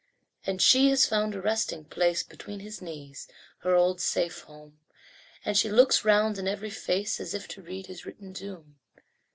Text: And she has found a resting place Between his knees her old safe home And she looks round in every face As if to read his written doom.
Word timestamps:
And 0.47 0.63
she 0.63 0.89
has 0.89 1.05
found 1.05 1.35
a 1.35 1.41
resting 1.43 1.85
place 1.85 2.23
Between 2.23 2.61
his 2.61 2.81
knees 2.81 3.27
her 3.59 3.75
old 3.75 4.01
safe 4.01 4.41
home 4.45 4.79
And 5.45 5.55
she 5.55 5.69
looks 5.69 6.03
round 6.03 6.39
in 6.39 6.47
every 6.47 6.71
face 6.71 7.19
As 7.19 7.35
if 7.35 7.47
to 7.49 7.61
read 7.61 7.85
his 7.85 8.03
written 8.03 8.33
doom. 8.33 8.77